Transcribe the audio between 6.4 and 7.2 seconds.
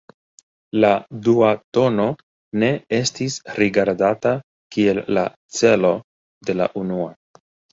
de la unua.